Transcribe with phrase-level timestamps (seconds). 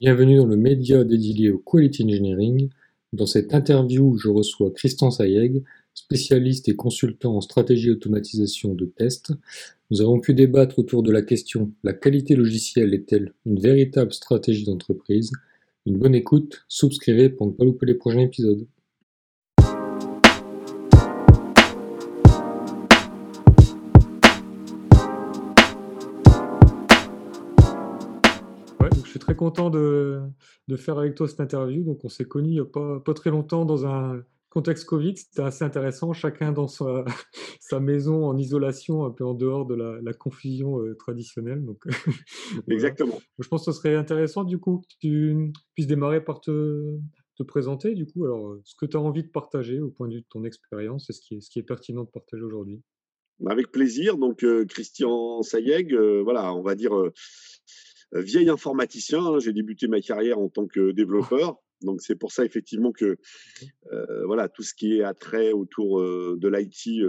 [0.00, 2.68] Bienvenue dans le média dédié au Quality Engineering.
[3.12, 5.62] Dans cette interview, je reçois Christian Sayeg,
[5.94, 9.32] spécialiste et consultant en stratégie automatisation de tests.
[9.92, 14.64] Nous avons pu débattre autour de la question la qualité logicielle est-elle une véritable stratégie
[14.64, 15.30] d'entreprise?
[15.86, 18.66] Une bonne écoute, souscrivez pour ne pas louper les prochains épisodes.
[29.44, 30.22] Content de,
[30.76, 31.84] faire avec toi cette interview.
[31.84, 35.18] Donc, on s'est connus il n'y a pas, pas, très longtemps dans un contexte Covid.
[35.18, 37.04] C'était assez intéressant, chacun dans sa,
[37.60, 41.62] sa, maison en isolation, un peu en dehors de la, confusion euh, traditionnelle.
[41.62, 41.84] Donc,
[42.68, 43.20] Exactement.
[43.38, 46.96] Je pense que ce serait intéressant, du coup, que tu puisses démarrer par te,
[47.36, 50.14] te présenter, du coup, alors, ce que tu as envie de partager au point de
[50.14, 52.80] vue de ton expérience et ce qui est, ce qui est pertinent de partager aujourd'hui.
[53.46, 54.16] Avec plaisir.
[54.16, 56.94] Donc, euh, Christian Sayeg, euh, voilà, on va dire
[58.14, 59.20] vieil informaticien.
[59.20, 61.60] Hein, j'ai débuté ma carrière en tant que développeur.
[61.82, 63.18] Donc c'est pour ça effectivement que
[63.92, 67.04] euh, voilà tout ce qui est attrait autour euh, de l'IT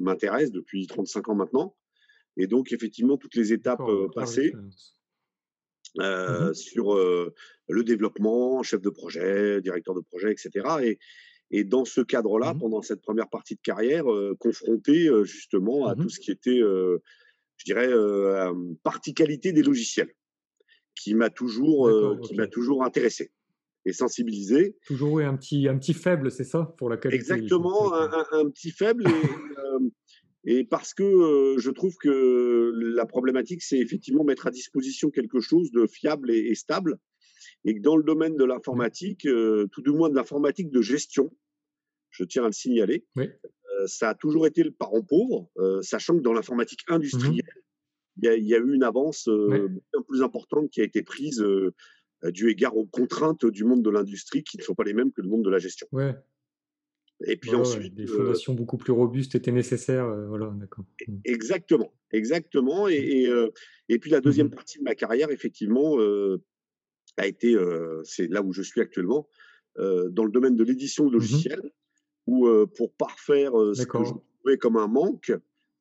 [0.00, 1.76] m'intéresse depuis 35 ans maintenant.
[2.36, 3.82] Et donc effectivement toutes les étapes
[4.14, 4.70] passées mmh
[6.52, 10.66] sur le développement, chef de projet, directeur de projet, etc.
[10.82, 10.98] Et,
[11.50, 14.04] et dans ce cadre-là, mmh pendant cette première partie de carrière,
[14.38, 17.90] confronté justement à mmh tout ce qui était, je dirais,
[18.84, 20.12] partie qualité des logiciels
[20.98, 23.30] qui m'a toujours, euh, qui m'a toujours intéressé
[23.84, 24.76] et sensibilisé.
[24.86, 27.16] Toujours un petit, un petit faible, c'est ça, pour la qualité.
[27.16, 29.04] Exactement, un, petit faible.
[30.44, 35.10] Et, euh, parce que euh, je trouve que la problématique, c'est effectivement mettre à disposition
[35.10, 36.98] quelque chose de fiable et, stable.
[37.64, 39.26] Et que dans le domaine de l'informatique,
[39.72, 41.30] tout du moins de l'informatique de gestion,
[42.10, 43.04] je tiens à le signaler,
[43.86, 45.50] ça a toujours été le parent pauvre,
[45.82, 47.40] sachant que dans l'informatique mmh
[48.22, 49.68] il y, a eu une avance euh,
[50.06, 51.72] plus importante qui a été prise euh,
[52.24, 55.22] du égard aux contraintes du monde de l'industrie qui ne sont pas les mêmes que
[55.22, 55.86] le monde de la gestion.
[55.92, 56.16] Ouais.
[57.26, 60.84] Et puis ensuite, des fondations beaucoup plus robustes étaient nécessaires, voilà, d'accord.
[61.06, 61.16] Mmh.
[61.24, 62.86] Exactement, exactement.
[62.86, 63.50] Et, mmh.
[63.88, 65.96] et, puis la deuxième mmh partie de ma carrière, effectivement,
[67.16, 67.56] a été,
[68.04, 69.28] c'est là où je suis actuellement,
[69.76, 71.72] dans le domaine de l'édition de logiciels,
[72.28, 75.32] où pour parfaire ce que je trouvais comme un manque,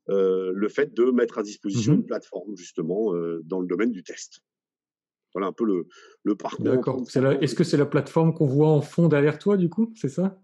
[0.09, 3.91] euh, le fait de mettre à disposition mmh une plateforme justement euh, dans le domaine
[3.91, 4.41] du test.
[5.34, 5.88] Voilà un peu le,
[6.23, 6.66] le parcours.
[6.66, 7.03] D'accord.
[7.41, 10.40] Est-ce que c'est la plateforme qu'on voit en fond derrière toi, du coup C'est ça?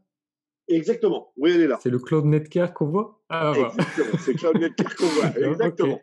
[0.67, 1.33] Exactement.
[1.37, 1.79] Oui, elle est là.
[1.81, 3.23] C'est le Cloud Netcare qu'on voit?
[3.29, 4.19] Ah, Exactement.
[4.19, 5.25] c'est Cloud Netcare qu'on voit.
[5.37, 6.01] Exactement.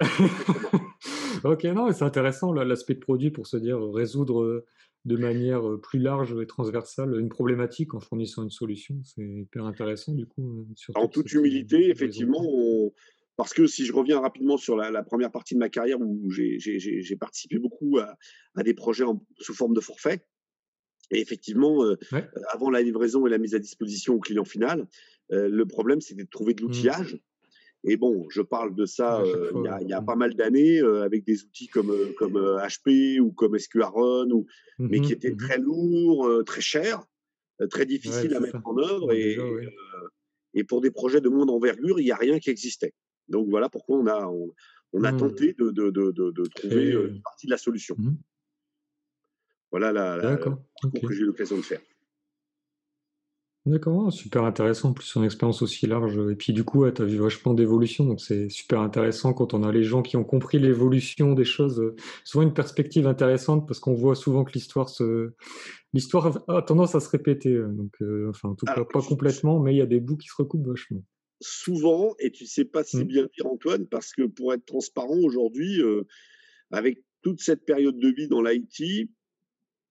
[1.44, 4.64] ok, non, c'est intéressant l'aspect de produit pour se dire résoudre
[5.06, 9.00] de manière plus large et transversale une problématique en fournissant une solution.
[9.04, 10.66] C'est hyper intéressant du coup.
[10.94, 12.42] En toute humilité, effectivement,
[13.36, 17.16] parce que si je reviens rapidement sur la, première partie de ma carrière où j'ai
[17.18, 18.16] participé beaucoup à,
[18.62, 19.04] des projets
[19.38, 20.26] sous forme de forfait,
[21.12, 21.84] et effectivement,
[22.52, 24.88] avant la livraison et la mise à disposition au client final,
[25.30, 27.18] le problème c'était de trouver de mmh.
[27.84, 31.24] Et bon, je parle de ça euh, il, y a, pas mal d'années euh, avec
[31.24, 34.46] des outils comme, euh, comme HP ou comme SQRun, ou,
[34.78, 37.04] mais qui mmh étaient mmh très lourds, très chers,
[37.70, 39.12] très difficiles à mettre en œuvre.
[39.12, 39.38] Et,
[40.54, 42.92] et, pour des projets de moindre envergure, il n'y a rien qui existait.
[43.28, 44.26] Donc voilà pourquoi on a,
[44.92, 45.16] on, a mmh.
[45.16, 47.96] tenté de, de, de, de trouver une partie de la solution.
[49.70, 51.80] Voilà la, la, que j'ai eu l'occasion de faire.
[53.66, 56.16] D'accord, super intéressant, plus son expérience aussi large.
[56.30, 59.64] Et puis du coup, tu as vu vachement d'évolution, donc c'est super intéressant quand on
[59.64, 61.80] a les gens qui ont compris l'évolution des choses.
[61.80, 65.32] Euh, souvent une perspective intéressante parce qu'on voit souvent que l'histoire se...
[65.92, 67.54] l'histoire a tendance à se répéter.
[67.54, 70.16] Euh, donc, euh, enfin, en tout cas, pas complètement, mais il y a des bouts
[70.16, 71.02] qui se recoupent vachement.
[71.40, 73.04] Souvent, et tu sais pas si mmh.
[73.04, 75.82] bien dire Antoine, parce que pour être transparent aujourd'hui,
[76.70, 79.10] avec toute cette période de vie dans l'IT,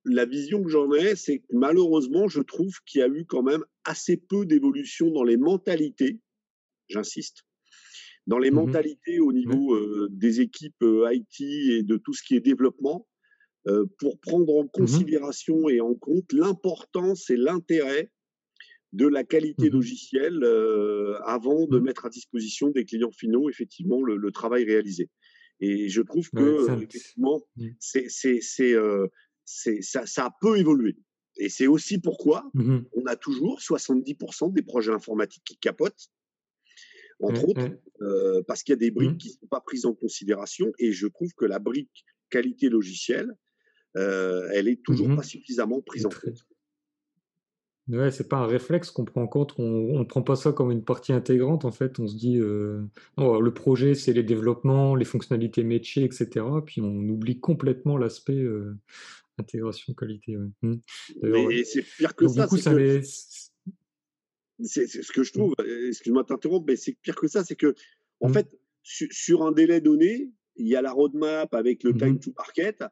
[0.06, 3.44] la vision que j'en ai, c'est que malheureusement, je trouve qu'il y a eu quand
[3.44, 6.20] même assez peu d'évolution dans les mentalités,
[6.88, 7.44] j'insiste,
[8.28, 12.24] dans les mmh mentalités au niveau euh, des équipes euh, IT et de tout ce
[12.24, 13.08] qui est développement,
[13.68, 18.12] euh, pour prendre en mmh considération et en compte l'importance et l'intérêt
[18.94, 20.44] de la qualité mmh logicielle
[21.26, 25.10] avant de mettre à disposition des clients finaux effectivement le, travail réalisé.
[25.60, 27.44] Et je trouve que effectivement,
[27.80, 28.08] c'est
[29.46, 30.98] ça, ça, a peu évolué.
[31.38, 36.10] Et c'est aussi pourquoi mmh on a toujours 70% des projets informatiques qui capotent,
[37.20, 37.70] entre autres,
[38.02, 39.18] euh, parce qu'il y a des briques mmh.
[39.18, 40.72] qui ne sont pas prises en considération.
[40.80, 43.32] Et je trouve que la brique qualité logicielle,
[43.98, 46.46] euh, elle est toujours mmh pas suffisamment prise en compte.
[47.88, 50.72] Ouais, c'est pas un réflexe qu'on prend en compte, on, on prend pas ça comme
[50.72, 52.00] une partie intégrante en fait.
[52.00, 52.82] On se dit, euh,
[53.18, 56.44] oh, le projet c'est les développements, les fonctionnalités métiers, etc.
[56.66, 58.76] Puis on oublie complètement l'aspect euh,
[59.38, 60.38] intégration qualité.
[60.62, 60.76] Mmh.
[61.24, 62.48] Mais c'est pire que ça.
[64.64, 65.54] c'est ce que je trouve.
[65.60, 65.88] Mmh.
[65.90, 67.76] Excuse-moi de t'interrompre, mais c'est pire que ça, c'est que
[68.20, 68.34] en mmh.
[68.34, 68.50] fait
[68.84, 72.84] sur un délai donné, il y a la roadmap avec le time to market.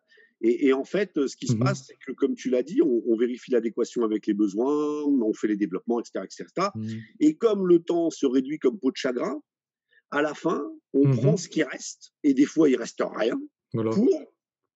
[0.45, 3.15] Et, en fait, ce qui se mmh passe, c'est que, comme tu l'as dit, on,
[3.15, 6.25] vérifie l'adéquation avec les besoins, on fait les développements, etc.
[6.25, 6.67] etc.
[6.75, 6.87] Mmh
[7.21, 9.41] et comme le temps se réduit comme peau de chagrin,
[10.11, 10.61] à la fin,
[10.91, 13.39] on mmh prend ce qui reste, et des fois, il reste rien,
[13.71, 13.83] pour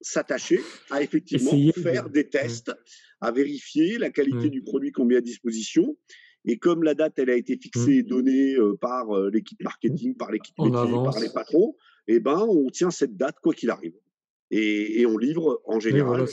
[0.01, 2.71] s'attacher à effectivement faire des tests,
[3.21, 5.97] à vérifier la qualité du produit qu'on met à disposition.
[6.45, 10.15] Et comme la date, elle a été fixée et donnée euh, par euh, l'équipe marketing,
[10.15, 11.75] par l'équipe métier, par les patrons,
[12.07, 13.95] eh ben, on tient cette date quoi qu'il arrive.
[14.49, 16.25] Et, on livre en général,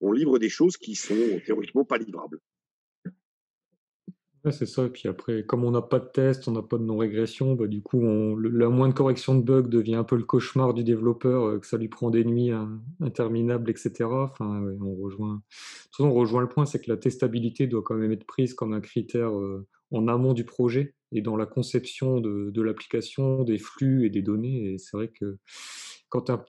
[0.00, 2.40] on livre des choses qui sont théoriquement pas livrables.
[4.50, 4.84] C'est ça.
[4.84, 7.66] Et puis après, comme on n'a pas de test, on n'a pas de non-régression, bah,
[7.66, 11.44] du coup, on, la moindre correction de bug devient un peu le cauchemar du développeur,
[11.44, 12.52] euh, que ça lui prend des nuits
[13.00, 14.04] interminables, etc.
[14.04, 15.42] Enfin, on rejoint.
[15.98, 18.80] on rejoint le point, c'est que la testabilité doit quand même être prise comme un
[18.80, 24.06] critère euh, en amont du projet et dans la conception de, de l'application, des flux
[24.06, 24.72] et des données.
[24.72, 25.38] Et c'est vrai que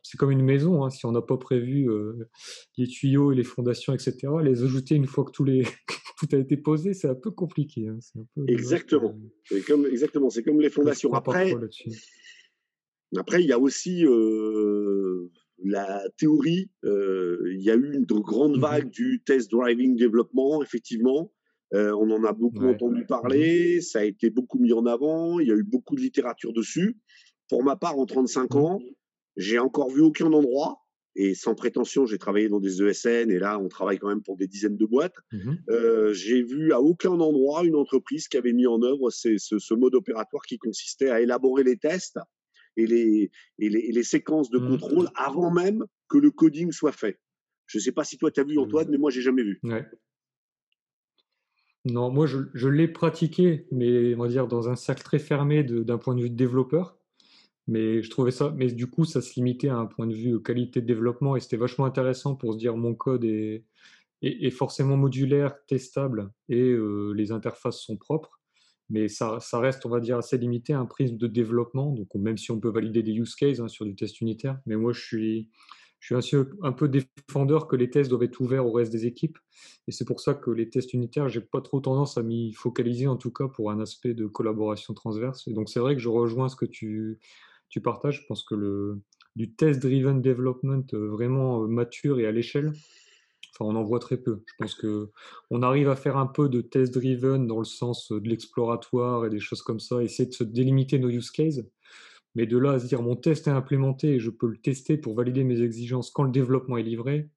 [0.04, 2.30] c'est comme une maison, hein, si on n'a pas prévu euh,
[2.78, 5.64] les tuyaux et les fondations, etc., les ajouter une fois que tout, les,
[6.18, 7.88] tout a été posé, c'est un peu compliqué.
[7.88, 8.00] Hein,
[8.48, 9.18] exactement.
[9.46, 10.30] C'est comme, exactement.
[10.30, 11.14] C'est comme les fondations.
[11.14, 11.54] Après,
[13.18, 15.30] après, il y a aussi euh,
[15.64, 16.70] la théorie.
[16.86, 21.34] Euh, il y a eu une grande mmh vague du test driving développement, effectivement.
[21.74, 25.48] On en a beaucoup entendu mmh parler, ça a été beaucoup mis en avant, il
[25.48, 26.98] y a eu beaucoup de littérature dessus.
[27.50, 28.80] Pour ma part, en 35 mmh ans,
[29.38, 30.80] j'ai encore vu aucun endroit,
[31.16, 34.38] et sans prétention, j'ai travaillé dans des ESN, et là, on travaille quand même pour
[34.38, 35.18] des dizaines de boîtes.
[35.32, 39.38] Mmh euh, j'ai vu à aucun endroit une entreprise qui avait mis en œuvre ce,
[39.38, 42.20] ce, mode opératoire qui consistait à élaborer les tests
[42.78, 44.68] et les, et les, séquences de mmh.
[44.70, 47.20] contrôle avant même que le coding soit fait.
[47.66, 48.60] Je ne sais pas si toi, tu as vu, mmh.
[48.60, 49.60] Antoine, mais moi, j'ai jamais vu.
[51.92, 55.98] Non, moi, je, l'ai pratiqué, mais on va dire dans un cercle très fermé d'un
[55.98, 56.98] point de vue de développeur.
[57.68, 60.42] Mais je trouvais ça, mais du coup, ça se limitait à un point de vue
[60.42, 63.64] qualité de développement et c'était vachement intéressant pour se dire mon code est,
[64.50, 68.40] forcément modulaire, testable et euh, les interfaces sont propres.
[68.90, 71.96] Mais ça, reste, on va dire, assez limité à un prisme de développement.
[72.16, 74.92] Même si on peut valider des use cases hein, sur du test unitaire, mais moi,
[74.92, 75.50] je suis,
[76.00, 79.38] je suis un peu défendeur que les tests doivent être ouverts au reste des équipes.
[79.88, 83.08] Et c'est pour ça que les tests unitaires, j'ai pas trop tendance à m'y focaliser,
[83.08, 85.48] en tout cas pour un aspect de collaboration transverse.
[85.48, 87.20] Et donc, c'est vrai que je rejoins ce que tu
[87.70, 88.22] tu partages.
[88.22, 89.02] Je pense que le,
[89.36, 92.74] du test-driven development euh, vraiment euh, mature et à l'échelle,
[93.54, 94.44] enfin, on en voit très peu.
[94.48, 95.10] Je pense que
[95.50, 99.30] on arrive à faire un peu de test-driven dans le sens euh, de l'exploratoire et
[99.30, 101.62] des choses comme ça, essayer de se délimiter nos use cases.
[102.40, 104.96] Mais de là à se dire mon test est implémenté et je peux le tester
[104.96, 107.28] pour valider mes exigences quand le développement est livré,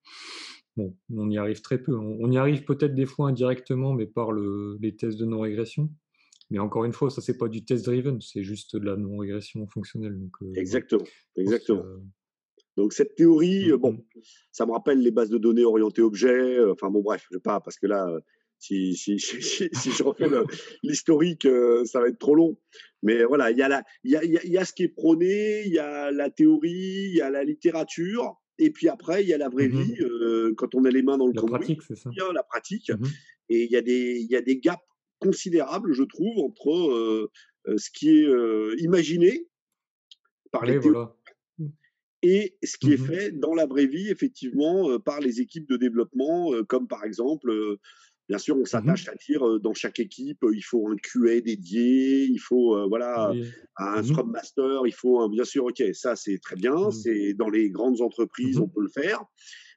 [0.76, 1.92] bon, on y arrive très peu.
[1.96, 5.90] On, y arrive peut-être des fois indirectement, mais par le, les tests de non-régression.
[6.50, 10.16] Mais encore une fois, ça, c'est pas du test-driven, c'est juste de la non-régression fonctionnelle.
[10.16, 11.02] Donc, euh, exactement,
[11.34, 11.82] exactement.
[12.76, 14.20] Donc cette théorie, mmh, bon, mmh.
[14.52, 16.58] ça me rappelle les bases de données orientées objets.
[16.58, 18.08] Euh, enfin bon, bref, je sais pas parce que là,
[18.94, 20.28] si, si, si, je refais
[20.82, 22.56] l'historique, euh, ça va être trop long.
[23.02, 25.72] Mais voilà, il y, a y a, il y a ce qui est prôné, il
[25.72, 28.36] y a la théorie, il y a la littérature.
[28.58, 29.98] Et puis après, il y a la vraie mmh vie,
[30.56, 32.10] quand on a les mains dans le la pratique, c'est ça.
[32.12, 32.92] Il y a la pratique.
[33.48, 34.82] Et il y, a des, il y a des gaps
[35.22, 37.30] considérable, je trouve, entre euh,
[37.68, 39.46] euh, ce qui est euh, imaginé
[40.50, 40.80] par les
[42.24, 45.76] et ce qui est mmh fait dans la vraie vie, effectivement, par les équipes de
[45.76, 47.50] développement, comme par exemple,
[48.28, 52.24] bien sûr, on mmh s'attache à dire dans chaque équipe, il faut un QA dédié,
[52.24, 53.32] il faut voilà
[53.76, 57.34] un mmh Scrum Master, il faut un, bien sûr, ok, ça c'est très bien, c'est
[57.34, 59.24] dans les grandes entreprises, on peut le faire.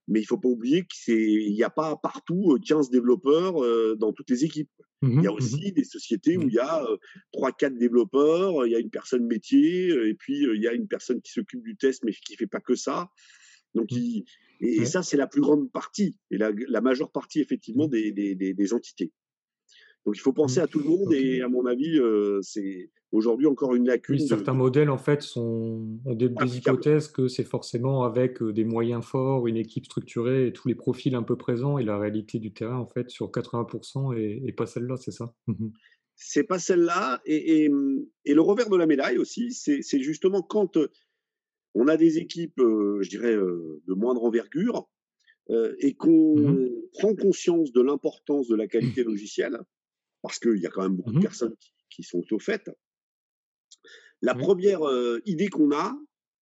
[0.07, 3.55] Mais il faut pas oublier qu'il n'y a pas partout 15 développeurs
[3.97, 4.69] dans toutes les équipes.
[5.01, 6.49] Mmh il y a mmh aussi des sociétés où mmh.
[6.49, 6.85] il y a
[7.31, 10.87] trois, quatre développeurs, il y a une personne métier, et puis il y a une
[10.87, 13.09] personne qui s'occupe du test, mais qui fait pas que ça.
[13.75, 13.89] Donc,
[14.61, 19.11] et, ça, c'est la plus grande partie, et la, majeure partie, effectivement, des, des, entités.
[20.05, 21.99] Donc, il faut penser à tout le monde, et à mon avis,
[22.41, 24.19] c'est aujourd'hui encore une lacune.
[24.19, 29.03] certains modèles, en fait, sont, ont des, hypothèses que c'est forcément avec euh, des moyens
[29.03, 31.77] forts, une équipe structurée et tous les profils un peu présents.
[31.77, 35.33] Et la réalité du terrain, en fait, sur 80% et, pas celle-là, c'est ça?
[35.47, 35.69] Mmh
[36.15, 37.21] C'est pas celle-là.
[37.25, 37.65] Et,
[38.25, 40.91] et, le revers de la médaille aussi, c'est justement quand euh,
[41.75, 44.87] on a des équipes, euh, je dirais, de moindre envergure,
[45.51, 49.59] euh, et qu'on mmh prend conscience de l'importance de la qualité logicielle,
[50.21, 51.55] parce qu'il y a quand même beaucoup de mmh personnes
[51.89, 52.71] qui, sont au fait,
[54.21, 55.93] la première euh, idée qu'on a,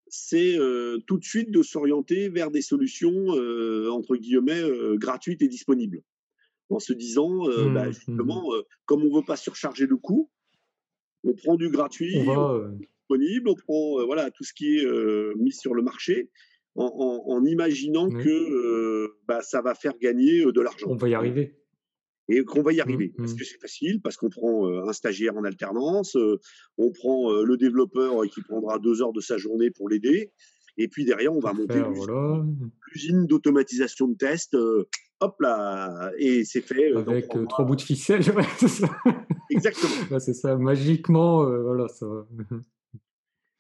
[0.08, 3.30] c'est euh, tout de suite de s'orienter vers des solutions,
[3.90, 4.62] entre guillemets,
[4.98, 6.02] gratuites et disponibles.
[6.70, 8.52] En se disant, bah, mmh, justement,
[8.86, 10.30] comme on ne veut pas surcharger le coût,
[11.24, 12.16] on prend du gratuit,
[13.18, 16.30] disponible, on prend voilà, tout ce qui est mis sur le marché,
[16.76, 20.88] en, imaginant que euh, bah, ça va faire gagner euh, de l'argent.
[20.90, 21.56] On va y arriver.
[22.30, 23.36] Et qu'on va y mmh, arriver, parce mmh.
[23.36, 26.18] que c'est facile, parce qu'on prend euh, un stagiaire en alternance,
[26.78, 30.32] on prend le développeur qui prendra deux heures de sa journée pour l'aider,
[30.78, 31.84] et puis derrière, on va monter
[32.94, 34.56] l'usine d'automatisation de test,
[35.20, 36.94] hop là, et c'est fait.
[36.96, 38.24] Avec trois bouts de ficelle,
[38.58, 38.90] c'est ça.
[39.52, 40.20] Exactement.
[40.20, 42.08] c'est ça, magiquement, voilà, ça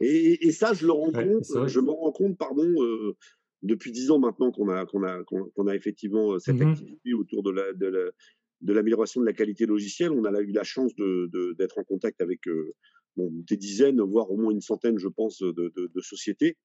[0.03, 3.15] Et, ça, je le rends compte, je me rends compte, pardon, euh,
[3.61, 7.13] depuis dix ans maintenant qu'on a, qu'on a, qu'on a effectivement euh, cette mmh activité
[7.13, 10.11] autour de la, de l'amélioration de la qualité logicielle.
[10.11, 12.73] On a eu la chance d'être en contact avec euh,
[13.15, 16.57] des dizaines, voire au moins une centaine, je pense, de, sociétés.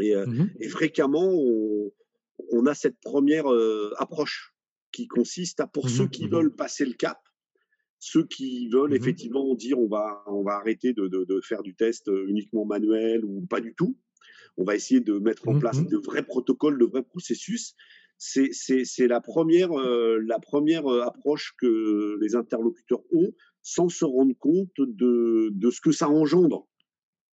[0.00, 1.30] Et, mmh et fréquemment,
[2.50, 3.46] on, a cette première
[3.98, 4.54] approche
[4.92, 7.20] qui consiste à, pour mmh ceux qui veulent passer le cap,
[8.00, 11.74] ceux qui veulent mmh effectivement dire on va, on va arrêter de, de, faire du
[11.74, 13.96] test euh, uniquement manuel ou pas du tout,
[14.56, 17.76] on va essayer de mettre en mmh place de vrais protocoles, de vrais processus.
[18.18, 24.34] C'est la première, euh, la première euh, approche que les interlocuteurs ont sans se rendre
[24.38, 26.66] compte de, de ce que ça engendre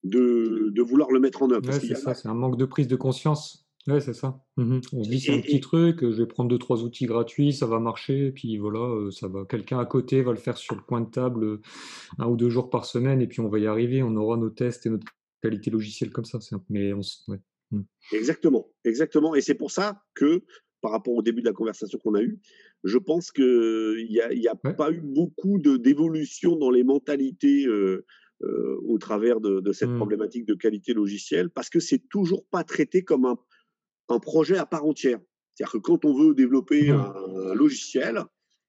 [0.04, 1.72] de, de, vouloir le mettre en œuvre.
[1.74, 3.67] c'est ça, c'est un manque de prise de conscience.
[3.88, 4.44] Ouais, c'est ça.
[4.58, 7.54] Mmh On se dit c'est un petit truc, je vais prendre deux trois outils gratuits,
[7.54, 9.46] ça va marcher, et puis voilà, euh, ça va.
[9.46, 11.62] Quelqu'un à côté va le faire sur le coin de table euh,
[12.20, 14.04] un ou deux jours par semaine, et puis on va y arriver.
[14.04, 15.08] On aura nos tests et notre
[15.42, 16.40] qualité logicielle comme ça.
[16.70, 17.00] Mais on,
[17.72, 17.82] mmh.
[18.12, 19.36] Exactement, exactement.
[19.36, 20.44] Et c'est pour ça que
[20.82, 22.40] par rapport au début de la conversation qu'on a eue,
[22.84, 28.06] je pense qu'il n'y a, y a pas eu beaucoup d'évolution dans les mentalités euh,
[28.86, 29.96] au travers de, cette mmh.
[29.96, 33.38] problématique de qualité logicielle, parce que c'est toujours pas traité comme un,
[34.10, 35.20] un projet à part entière.
[35.58, 37.14] C'est-à-dire que quand on veut développer mmh.
[37.50, 38.24] un, logiciel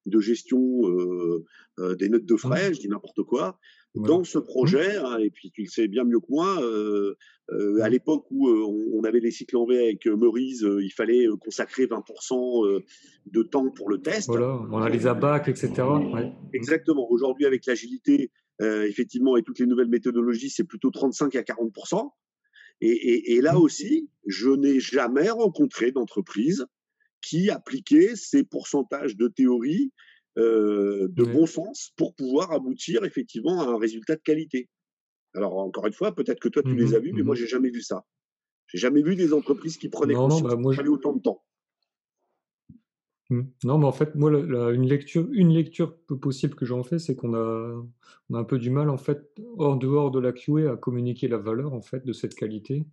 [0.06, 1.44] de gestion euh,
[1.78, 2.38] euh, des notes de mmh.
[2.38, 3.58] frais, je dis n'importe quoi,
[3.94, 5.04] dans ce projet, mmh.
[5.04, 7.14] hein, et puis tu le sais bien mieux que moi, euh,
[7.82, 12.82] à l'époque où on avait les cycles en V avec Meurize, il fallait consacrer 20%
[13.26, 14.28] de temps pour le test.
[14.28, 15.72] Voilà, on a les ABAC, etc.
[16.52, 17.10] Exactement.
[17.10, 18.30] Aujourd'hui, avec l'agilité,
[18.60, 22.10] effectivement, et toutes les nouvelles méthodologies, c'est plutôt 35 à 40%.
[22.80, 23.62] Et, là mmh.
[23.62, 26.66] aussi, je n'ai jamais rencontré d'entreprise
[27.20, 29.92] qui appliquait ces pourcentages de théorie
[30.38, 34.68] euh, de bon sens pour pouvoir aboutir effectivement à un résultat de qualité.
[35.34, 37.38] Alors encore une fois, peut-être que toi tu mmh les as vus, mais moi mmh
[37.38, 38.04] j'ai jamais vu ça.
[38.68, 41.42] J'ai jamais vu des entreprises qui prenaient conscience bah, moi, autant de temps.
[43.30, 43.42] Mmh.
[43.64, 44.30] Non, mais en fait, moi,
[44.72, 47.74] une lecture, une lecture possible que j'en fais, c'est qu'on a,
[48.30, 51.28] on a un peu du mal, en fait, hors dehors de la QA, à communiquer
[51.28, 52.86] la valeur, en fait, de cette qualité.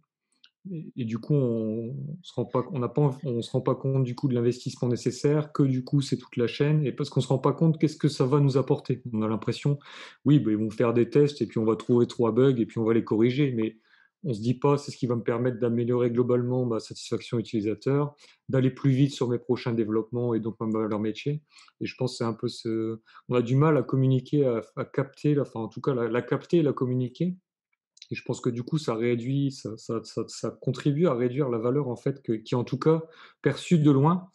[0.98, 5.64] Et, du coup, on on se rend pas compte du coup de l'investissement nécessaire, que
[5.64, 8.08] du coup, c'est toute la chaîne, et parce qu'on se rend pas compte qu'est-ce que
[8.10, 9.04] ça va nous apporter?
[9.14, 9.80] On a l'impression,
[10.26, 12.66] oui, ben, ils vont faire des tests, et puis on va trouver trois bugs, et
[12.66, 13.78] puis on va les corriger, mais
[14.26, 18.16] on se dit pas c'est ce qui va me permettre d'améliorer globalement ma satisfaction utilisateur,
[18.50, 21.44] d'aller plus vite sur mes prochains développements et donc ma valeur métier.
[21.80, 24.44] Et je pense que c'est un peu ce, on a du mal à communiquer,
[24.76, 27.38] à, capter, enfin en tout cas la, capter et la communiquer.
[28.12, 31.88] Et je pense que du coup ça réduit, ça, ça, contribue à réduire la valeur
[31.88, 33.04] en fait qui est en tout cas
[33.42, 34.30] perçue de loin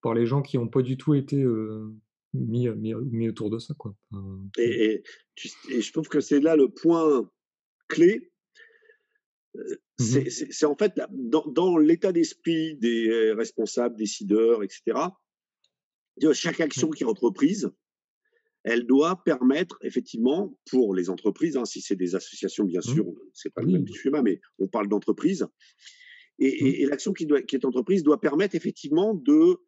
[0.00, 1.94] par les gens qui n'ont pas du tout été euh,
[2.34, 3.94] mis, mis, autour de ça quoi.
[4.58, 5.02] et,
[5.70, 7.26] et je trouve que c'est là le point
[7.88, 8.33] clé
[9.54, 14.98] Mmh c'est en fait dans, l'état d'esprit des euh, responsables, décideurs, etc.
[16.32, 16.94] Chaque action mmh.
[16.94, 17.70] qui est entreprise,
[18.64, 22.94] elle doit permettre effectivement pour les entreprises, hein, si c'est des associations bien mmh.
[22.94, 25.46] sûr, c'est pas le même schéma, mais on parle d'entreprise.
[26.40, 29.58] Et, l'action qui, qui, est entreprise doit permettre effectivement de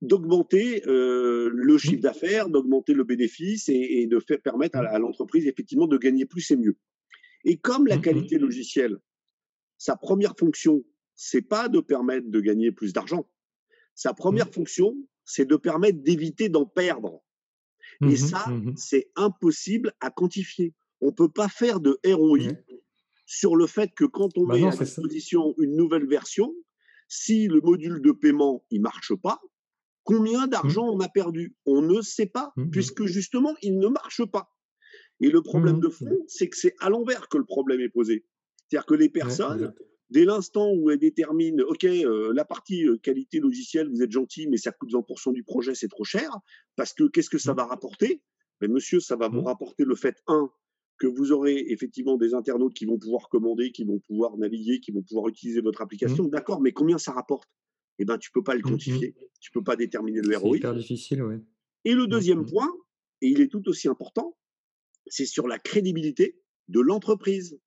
[0.00, 5.46] d'augmenter euh, le chiffre d'affaires, d'augmenter le bénéfice et, de faire permettre à, à l'entreprise
[5.46, 6.76] effectivement de gagner plus et mieux.
[7.44, 8.98] Et comme la qualité logicielle
[9.78, 13.28] sa première fonction, c'est pas de permettre de gagner plus d'argent.
[13.94, 14.52] Sa première mmh.
[14.52, 17.22] fonction, c'est de permettre d'éviter d'en perdre.
[18.02, 20.74] Et mmh ça, mmh c'est impossible à quantifier.
[21.00, 22.52] On peut pas faire de ROI
[23.26, 26.54] sur le fait que quand on bah met à disposition une nouvelle version,
[27.08, 29.40] si le module de paiement il marche pas,
[30.04, 31.56] combien d'argent on a perdu?
[31.66, 34.54] On ne sait pas, puisque justement il ne marche pas.
[35.20, 38.24] Et le problème de fond, c'est que c'est à l'envers que le problème est posé.
[38.68, 39.72] C'est-à-dire que les personnes
[40.10, 44.46] Dès l'instant où elle détermine, OK, euh, la partie euh, qualité logicielle, vous êtes gentil,
[44.48, 46.30] mais ça coûte 20% du projet, c'est trop cher,
[46.76, 47.56] parce que qu'est-ce que ça mmh.
[47.56, 48.22] va rapporter?
[48.60, 49.46] Mais Monsieur, ça va vous mmh.
[49.46, 50.50] rapporter le fait, un,
[50.98, 54.92] que vous aurez effectivement des internautes qui vont pouvoir commander, qui vont pouvoir naviguer, qui
[54.92, 56.24] vont pouvoir utiliser votre application.
[56.24, 56.30] Mmh.
[56.30, 57.50] D'accord, mais combien ça rapporte?
[57.98, 59.14] Eh bien, tu peux pas le quantifier.
[59.40, 60.52] Tu peux pas déterminer le ROI.
[60.52, 61.34] C'est hyper difficile, oui.
[61.84, 62.72] Et le deuxième point,
[63.20, 64.36] et il est tout aussi important,
[65.06, 67.58] c'est sur la crédibilité de l'entreprise.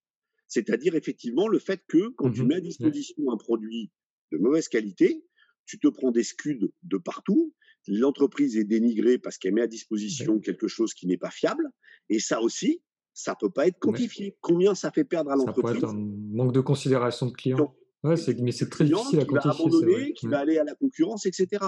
[0.51, 3.89] C'est-à-dire effectivement le fait que quand tu mmh mets à disposition un produit
[4.33, 5.23] de mauvaise qualité,
[5.65, 7.53] tu te prends des scuds de partout,
[7.87, 11.69] l'entreprise est dénigrée parce qu'elle met à disposition quelque chose qui n'est pas fiable,
[12.09, 12.81] et ça aussi,
[13.13, 14.35] ça peut pas être quantifié.
[14.41, 17.73] Combien ça fait perdre à l'entreprise Ça peut être un manque de considération de client.
[18.03, 19.51] Ouais, mais c'est très difficile à quantifier.
[19.53, 21.63] Qui va abandonner, qui va aller à la concurrence, etc.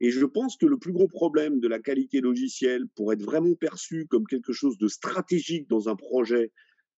[0.00, 3.54] Et je pense que le plus gros problème de la qualité logicielle, pour être vraiment
[3.54, 6.50] perçu comme quelque chose de stratégique dans un projet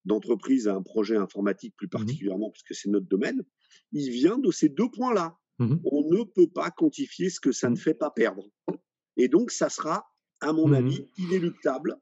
[0.07, 3.45] d'entreprise, un projet informatique plus mmh particulièrement, puisque c'est notre domaine,
[3.93, 5.39] il vient de ces deux points-là.
[5.59, 7.79] Mmh On ne peut pas quantifier ce que ça ne mmh.
[7.79, 8.49] fait pas perdre.
[9.17, 10.07] Et donc, ça sera,
[10.41, 11.97] à mon avis, inéluctable.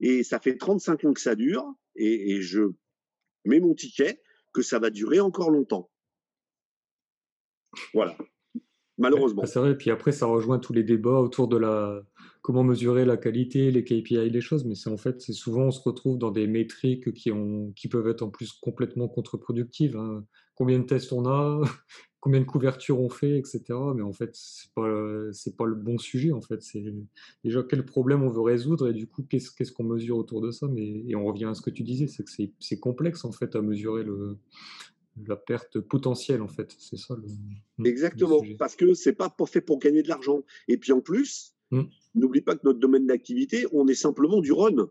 [0.00, 1.64] Et ça fait 35 ans que ça dure,
[1.96, 2.62] et, et je
[3.44, 4.22] mets mon ticket
[4.52, 5.90] que ça va durer encore longtemps.
[7.92, 8.16] Voilà
[8.98, 9.46] malheureusement.
[9.46, 12.02] c'est vrai, puis après, ça rejoint tous les débats autour de la
[12.48, 15.70] comment mesurer la qualité, les KPI, les choses, mais c'est en fait, c'est souvent, on
[15.70, 19.98] se retrouve dans des métriques qui, ont, qui peuvent être en plus complètement contre-productives.
[19.98, 20.24] Hein.
[20.54, 21.60] Combien de tests on a,
[22.20, 23.64] combien de couvertures on fait, etc.
[23.94, 24.90] Mais en fait, c'est pas,
[25.30, 26.62] c'est pas le bon sujet, en fait.
[26.62, 26.94] C'est
[27.44, 30.50] déjà quel problème on veut résoudre et du coup, qu'est-ce, qu'est-ce qu'on mesure autour de
[30.50, 30.68] ça.
[30.68, 33.56] Mais, et on revient à ce que tu disais, c'est que c'est, complexe, en fait,
[33.56, 34.38] à mesurer le,
[35.26, 36.74] la perte potentielle en fait.
[36.78, 37.84] C'est ça le.
[37.86, 40.44] Exactement, parce que c'est pas fait pour gagner de l'argent.
[40.66, 41.82] Et puis en plus, mmh.
[42.14, 44.88] N'oublie pas que notre domaine d'activité, on est simplement du run.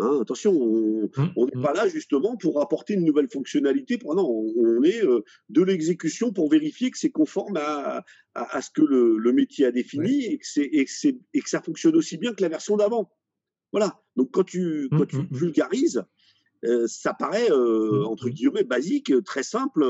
[0.00, 1.50] Hein, attention, on mmh.
[1.54, 3.98] n'est pas là justement pour apporter une nouvelle fonctionnalité.
[4.04, 8.82] Non, on, est euh, de l'exécution pour vérifier que c'est conforme à, à, ce que
[8.82, 12.42] le, métier a défini et, que et, que et, que ça fonctionne aussi bien que
[12.42, 13.12] la version d'avant.
[13.72, 14.00] Voilà.
[14.16, 16.02] Donc quand tu, quand tu mmh, vulgarises,
[16.64, 18.32] euh, ça paraît euh, mmh, entre mmh.
[18.32, 19.84] guillemets basique, très simple,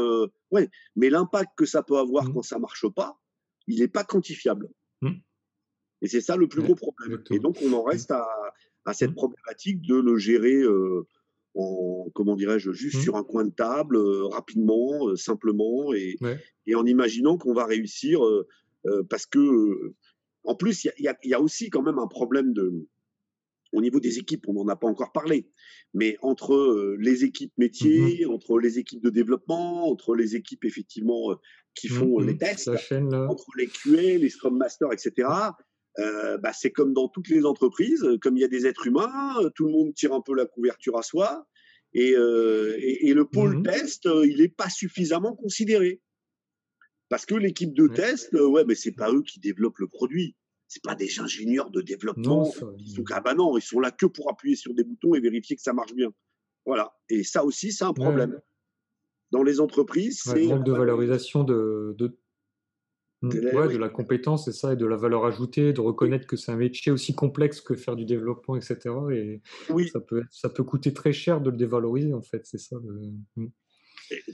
[0.51, 0.69] ouais.
[0.97, 2.35] Mais l'impact que ça peut avoir mmh.
[2.35, 3.21] quand ça marche pas,
[3.69, 4.69] il n'est pas quantifiable.
[6.03, 7.23] Et c'est ça le plus gros problème.
[7.31, 8.27] Et donc on en reste à,
[8.85, 10.63] à cette problématique de le gérer
[11.55, 13.99] en comment dirais-je juste sur un coin de table,
[14.31, 16.17] rapidement, simplement, et,
[16.67, 18.21] et, en imaginant qu'on va réussir
[19.09, 19.95] parce que
[20.45, 22.87] en plus il y a, y a aussi quand même un problème de
[23.73, 25.49] au niveau des équipes, on n'en a pas encore parlé,
[25.95, 30.65] mais entre euh, les équipes métiers, mmh entre les équipes de développement, entre les équipes
[30.65, 31.35] effectivement euh,
[31.75, 35.29] qui mmh font les tests, entre les QA, les Scrum Masters, etc.
[35.99, 39.35] Euh, bah, c'est comme dans toutes les entreprises, comme il y a des êtres humains,
[39.55, 41.47] tout le monde tire un peu la couverture à soi,
[41.93, 46.01] et, et, le pôle mmh test, il n'est pas suffisamment considéré.
[47.09, 50.37] Parce que l'équipe de test, ouais, mais c'est pas eux qui développent le produit
[50.71, 52.49] c'est pas des ingénieurs de développement
[52.79, 55.21] qui sont ah bah non, ils sont là que pour appuyer sur des boutons et
[55.21, 56.11] vérifier que ça marche bien.
[56.65, 56.97] Voilà.
[57.09, 58.41] Et ça aussi, c'est un problème.
[59.33, 62.17] Dans les entreprises, c'est manque de valorisation de, de...
[63.23, 66.53] Hmm, de la compétence et ça et de la valeur ajoutée, de reconnaître que c'est
[66.53, 68.79] un métier aussi complexe que faire du développement, etc.
[69.13, 69.89] Et oui.
[69.89, 72.77] ça peut ça peut coûter très cher de le dévaloriser en fait, c'est ça.
[73.37, 73.49] Hmm.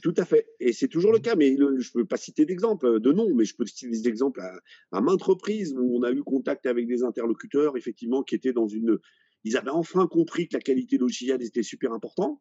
[0.03, 0.47] Tout à fait.
[0.61, 1.23] Et c'est toujours le mmh.
[1.23, 1.35] cas.
[1.35, 4.09] Mais je ne peux pas citer d'exemple, euh, de nom, mais je peux citer des
[4.09, 4.61] exemples à,
[4.93, 8.69] à maintes reprises où on a eu contact avec des interlocuteurs, effectivement, qui étaient dans
[8.69, 8.99] une.
[9.45, 12.41] Ils avaient enfin compris que la qualité logicielle était super importante,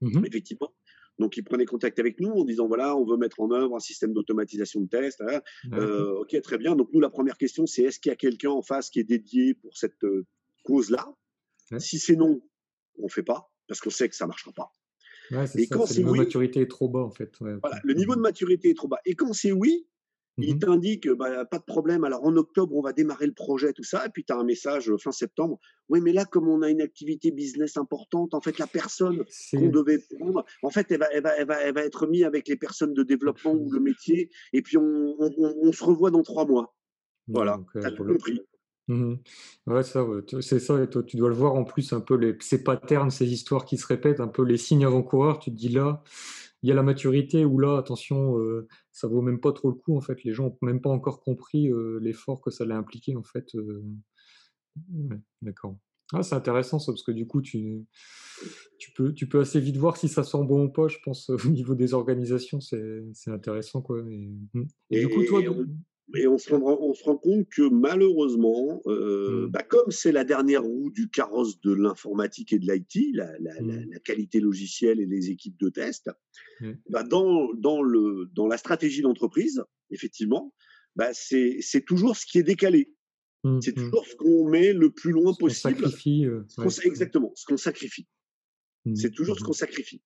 [0.00, 0.72] mmh effectivement.
[1.18, 3.80] Donc, ils prenaient contact avec nous en disant voilà, on veut mettre en œuvre un
[3.80, 5.20] système d'automatisation de test.
[5.20, 5.40] Hein.
[5.72, 6.76] Euh, ok, très bien.
[6.76, 9.04] Donc, nous, la première question, c'est est-ce qu'il y a quelqu'un en face qui est
[9.04, 10.26] dédié pour cette euh,
[10.64, 11.06] cause-là?
[11.78, 12.40] Si c'est non,
[12.98, 14.72] on ne fait pas parce qu'on sait que ça ne marchera pas
[15.56, 17.32] et quand c'est le niveau de maturité est trop bas en fait.
[17.38, 18.98] voilà, le niveau de maturité est trop bas.
[19.04, 19.86] Et quand c'est oui,
[20.38, 22.04] il mmh t'indique bah, pas de problème.
[22.04, 24.06] Alors en octobre, on va démarrer le projet, tout ça.
[24.06, 25.58] Et puis tu as un message fin septembre.
[25.88, 29.68] Oui, mais là, comme on a une activité business importante, en fait, la personne qu'on
[29.68, 32.48] devait prendre, en fait, elle va, elle, va, elle, va, elle va, être mise avec
[32.48, 34.30] les personnes de développement ou le métier.
[34.52, 36.74] Et puis on, on, on, se revoit dans trois mois.
[37.26, 38.40] Voilà, tu as compris.
[38.88, 39.16] Mmh
[39.66, 40.06] ouais, ça,
[40.40, 43.10] c'est ça, et toi, tu dois le voir en plus un peu les, ces patterns,
[43.10, 45.38] ces histoires qui se répètent, un peu les signes avant-coureurs.
[45.40, 46.02] Tu te dis là,
[46.62, 49.76] il y a la maturité ou là, attention, euh, ça vaut même pas trop le
[49.76, 50.24] coup en fait.
[50.24, 53.54] Les gens ont même pas encore compris euh, l'effort que ça allait impliquer en fait.
[53.54, 53.84] Euh.
[55.42, 55.76] D'accord.
[56.12, 57.84] Ah, c'est intéressant ça parce que du coup, tu,
[58.78, 60.88] tu, peux, tu peux assez vite voir si ça sent bon ou pas.
[60.88, 64.00] Je pense au niveau des organisations, c'est intéressant quoi.
[64.10, 64.66] Et, mmh.
[64.90, 65.66] du coup, toi, Et on
[66.14, 69.50] se, rend, on se rend compte que malheureusement, euh, mmh.
[69.50, 73.60] bah, comme c'est la dernière roue du carrosse de l'informatique et de l'IT, la, la,
[73.60, 74.00] mmh.
[74.04, 76.10] qualité logicielle et les équipes de test,
[76.60, 76.72] mmh.
[76.90, 80.54] bah, dans, dans, le, dans la stratégie d'entreprise, effectivement,
[80.96, 82.92] bah, c'est toujours ce qui est décalé.
[83.60, 85.80] C'est toujours ce qu'on met le plus loin ce possible.
[85.80, 86.44] Sacrifie, euh,
[86.84, 88.06] Exactement, ce qu'on sacrifie.
[88.94, 90.02] C'est toujours ce qu'on sacrifie.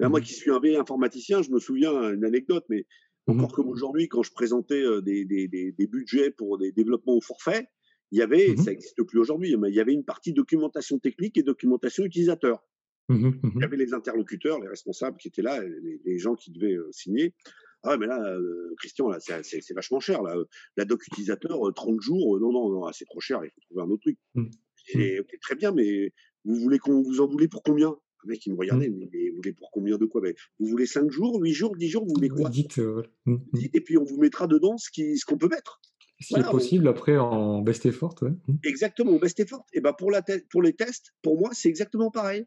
[0.00, 2.86] moi qui suis un informaticien, je me souviens une anecdote, mais
[3.26, 7.68] Encore comme aujourd'hui, quand je présentais des, des, des, budgets pour des développements au forfait,
[8.10, 10.98] il y avait, mmh ça n'existe plus aujourd'hui, mais il y avait une partie documentation
[10.98, 12.62] technique et documentation utilisateur.
[13.08, 16.76] Mmh il y avait les interlocuteurs, les responsables qui étaient là, les, gens qui devaient
[16.90, 17.34] signer.
[17.84, 18.36] Ah, mais là,
[18.78, 20.22] Christian, là, c'est vachement cher.
[20.22, 20.36] Là.
[20.76, 23.90] La doc utilisateur, 30 jours, non, non, non, c'est trop cher, il faut trouver un
[23.90, 24.18] autre truc.
[24.94, 26.12] Et, très bien, mais
[26.44, 27.96] vous voulez qu'on vous en voulez pour combien?
[28.24, 29.08] Le mec, il me regardait, mmh.
[29.12, 30.20] mais vous voulez pour combien de quoi?
[30.20, 32.48] Ben, Vous voulez 5 jours, 8 jours, 10 jours, vous voulez quoi?
[32.48, 33.58] Dites, euh, mmh, mmh.
[33.74, 35.80] Et puis on vous mettra dedans ce qu'on ce qu'on peut mettre.
[36.20, 38.14] Si possible, après en best effort.
[38.22, 38.30] Ouais.
[38.64, 39.66] Exactement, best effort.
[39.72, 42.46] Et ben pour, la pour les tests, pour moi, c'est exactement pareil.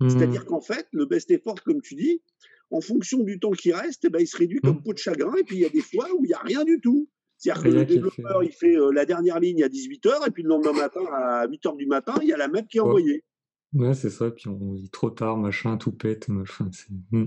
[0.00, 2.22] C'est-à-dire qu'en fait, le best effort, comme tu dis,
[2.70, 5.34] en fonction du temps qui reste, eh ben, il se réduit comme peau de chagrin.
[5.38, 7.08] Et puis il y a des fois où il n'y a rien du tout.
[7.36, 10.50] C'est-à-dire que le développeur, il fait euh, la dernière ligne à 18h, et puis le
[10.50, 13.24] lendemain matin, à 8h du matin, il y a la map qui est envoyée.
[13.72, 14.30] Ouais, c'est ça.
[14.30, 16.70] Puis on dit trop tard, machin, tout pète, machin.
[17.12, 17.26] Hmm.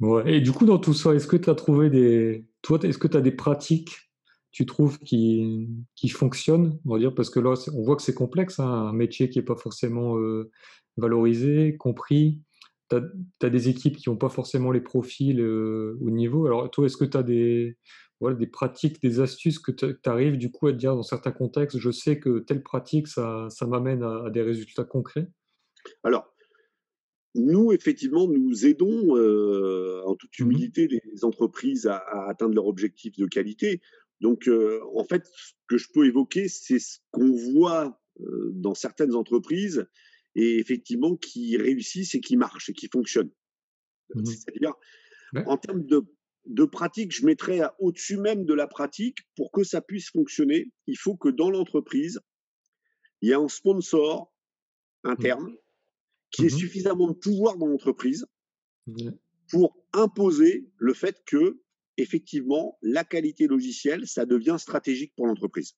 [0.00, 0.34] Ouais.
[0.36, 2.46] Et du coup, dans tout ça, est-ce que tu as trouvé des.
[2.62, 4.10] Toi, est-ce que tu as des pratiques,
[4.52, 8.14] tu trouves, qui, qui fonctionnent On va dire, parce que là, on voit que c'est
[8.14, 10.50] complexe, hein, un métier qui n'est pas forcément euh,
[10.96, 12.40] valorisé, compris.
[12.90, 12.96] Tu
[13.42, 16.46] as, des équipes qui n'ont pas forcément les profils euh, au niveau.
[16.46, 17.76] Alors, toi, est-ce que tu as des
[18.20, 21.32] voilà, des pratiques, des astuces que tu arrives du coup à te dire dans certains
[21.32, 25.28] contextes, je sais que telle pratique, ça, ça m'amène à, des résultats concrets?
[26.02, 26.34] Alors,
[27.34, 33.16] nous, effectivement, nous aidons euh, en toute mmh humilité les entreprises à, atteindre leurs objectifs
[33.16, 33.80] de qualité.
[34.20, 38.74] Donc, euh, en fait, ce que je peux évoquer, c'est ce qu'on voit euh, dans
[38.74, 39.86] certaines entreprises
[40.34, 43.30] et effectivement qui réussissent et qui marchent et qui fonctionnent.
[44.14, 44.72] Mmh C'est-à-dire,
[45.46, 46.02] en termes de
[46.48, 50.70] de pratique, je mettrais au-dessus même de la pratique pour que ça puisse fonctionner.
[50.86, 52.20] Il faut que dans l'entreprise,
[53.20, 54.32] il y ait un sponsor
[55.04, 55.56] interne mmh.
[56.30, 58.26] qui ait mmh suffisamment de pouvoir dans l'entreprise
[58.86, 59.10] mmh.
[59.50, 61.60] pour imposer le fait que,
[61.98, 65.76] effectivement, la qualité logicielle, ça devient stratégique pour l'entreprise.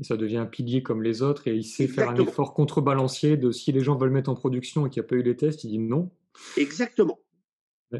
[0.00, 3.36] Et ça devient un pilier comme les autres et il sait faire un effort contrebalancier
[3.36, 5.36] de si les gens veulent mettre en production et qu'il n'y a pas eu les
[5.36, 6.10] tests, il dit non.
[6.56, 7.18] Exactement.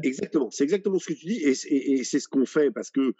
[0.03, 1.55] Exactement, c'est exactement ce que tu dis, et,
[2.03, 3.13] c'est ce qu'on fait parce que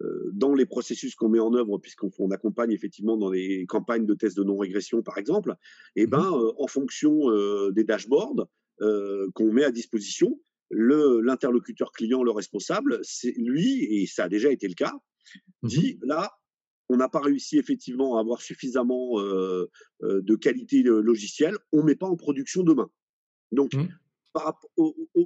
[0.00, 4.14] euh, dans les processus qu'on met en œuvre, puisqu'on accompagne effectivement dans les campagnes de
[4.14, 5.54] tests de non-régression, par exemple,
[5.96, 8.48] et eh mmh ben, euh, en fonction euh, des dashboards
[9.34, 14.68] qu'on met à disposition, l'interlocuteur client, le responsable, c'est lui, et ça a déjà été
[14.68, 14.94] le cas,
[15.62, 16.30] mmh dit là,
[16.88, 19.20] on n'a pas réussi effectivement à avoir suffisamment
[20.00, 22.88] de qualité logicielle, on ne met pas en production demain.
[23.50, 23.88] Donc, mmh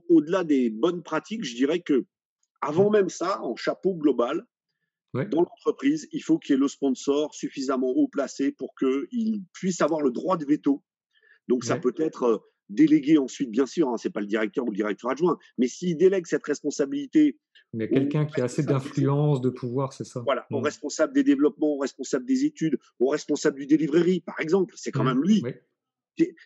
[0.08, 2.04] au-delà des bonnes pratiques, je dirais que
[2.60, 2.92] avant mmh.
[2.92, 4.46] même ça, en chapeau global,
[5.14, 9.82] dans l'entreprise, il faut qu'il y ait le sponsor suffisamment haut placé pour qu'il puisse
[9.82, 10.82] avoir le droit de veto.
[11.48, 12.38] Donc ça peut être euh,
[12.70, 15.98] délégué ensuite, bien sûr, hein, c'est pas le directeur ou le directeur adjoint, mais s'il
[15.98, 17.38] délègue cette responsabilité
[17.74, 20.20] mais quelqu'un qui a assez d'influence, de pouvoir, c'est ça.
[20.20, 20.64] Voilà, au mmh.
[20.64, 25.04] responsable des développements, au responsable des études, au responsable du delivery, par exemple, c'est quand
[25.04, 25.06] mmh.
[25.06, 25.42] même lui.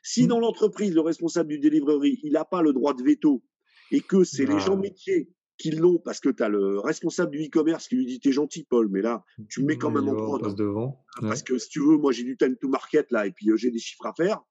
[0.03, 0.29] Si mmh.
[0.29, 3.43] dans l'entreprise, le responsable du delivery, il n'a pas le droit de veto
[3.91, 7.47] et que c'est les gens métiers qui l'ont parce que tu as le responsable du
[7.47, 10.15] e-commerce qui lui dit T'es gentil, Paul, mais là, tu me mets quand même en
[10.15, 10.55] prod.
[10.55, 11.05] devant.
[11.21, 13.57] Parce que si tu veux, moi, j'ai du time to market là et puis euh,
[13.57, 14.43] j'ai des chiffres à faire,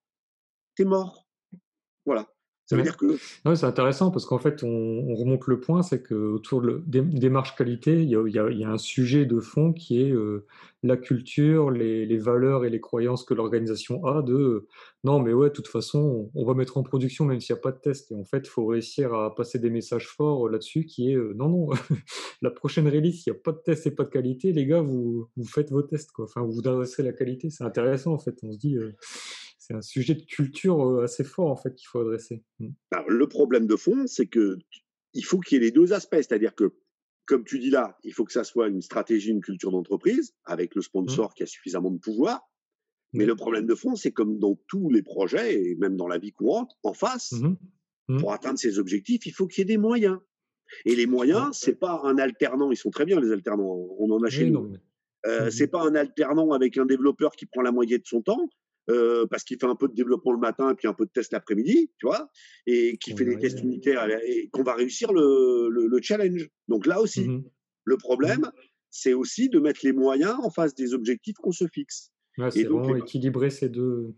[0.75, 1.27] t'es mort.
[2.05, 2.27] Voilà.
[2.67, 3.15] Ça veut dire que.
[3.55, 8.01] c'est intéressant parce qu'en fait, on, remonte le point, c'est qu'autour de la démarche qualité,
[8.01, 10.47] il y, a, un sujet de fond qui est euh,
[10.81, 14.67] la culture, les, valeurs et les croyances que l'organisation a de
[15.03, 17.61] non, mais ouais, de toute façon, on, va mettre en production même s'il n'y a
[17.61, 18.11] pas de test.
[18.11, 21.33] Et en fait, il faut réussir à passer des messages forts là-dessus qui est euh,
[21.35, 21.69] non, non,
[22.41, 24.81] la prochaine release, s'il n'y a pas de test et pas de qualité, les gars,
[24.81, 26.11] vous, vous faites vos tests.
[26.11, 26.25] Quoi.
[26.25, 27.51] Enfin, vous adresserez la qualité.
[27.51, 28.39] C'est intéressant en fait.
[28.41, 28.79] On se dit.
[29.67, 32.43] C'est un sujet de culture assez fort en fait qu'il faut adresser.
[32.59, 32.69] Mmh.
[33.07, 34.57] le problème de fond, c'est que
[35.13, 36.75] il faut qu'il y ait les deux aspects, c'est-à-dire que
[37.25, 40.75] comme tu dis là, il faut que ça soit une stratégie, une culture d'entreprise avec
[40.75, 40.83] le mmh.
[40.83, 42.41] sponsor qui a suffisamment de pouvoir.
[43.13, 46.17] Mais le problème de fond, c'est comme dans tous les projets et même dans la
[46.17, 47.55] vie courante, en face, mmh
[48.19, 50.19] pour atteindre ces objectifs, il faut qu'il y ait des moyens.
[50.85, 52.71] Et les moyens, c'est pas un alternant.
[52.71, 53.87] Ils sont très bien les alternants.
[53.99, 54.73] On en a chez nous.
[55.25, 58.47] Euh, c'est pas un alternant avec un développeur qui prend la moitié de son temps.
[58.89, 61.09] Euh, parce qu'il fait un peu de développement le matin et puis un peu de
[61.09, 62.29] test l'après-midi, tu vois,
[62.67, 66.47] et qui fait des tests unitaires et, qu'on va réussir le, le, challenge.
[66.67, 67.43] Donc là aussi, mmh
[67.87, 68.51] le problème, mmh
[68.89, 72.13] c'est aussi de mettre les moyens en face des objectifs qu'on se fixe.
[72.49, 74.15] c'est vraiment équilibrer ces deux.